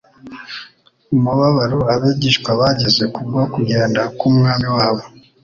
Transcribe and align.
Umubabaro 1.15 1.79
abigishwa 1.93 2.49
bagize 2.59 3.03
kubwo 3.13 3.41
kugenda 3.53 4.01
k'Umwami 4.17 4.67
wabo, 4.77 5.03